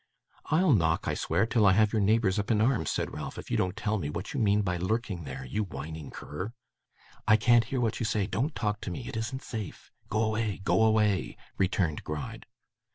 [0.47, 3.51] 'I'll knock, I swear, till I have your neighbours up in arms,' said Ralph, 'if
[3.51, 6.53] you don't tell me what you mean by lurking there, you whining cur.'
[7.27, 10.59] 'I can't hear what you say don't talk to me it isn't safe go away
[10.63, 12.47] go away!' returned Gride.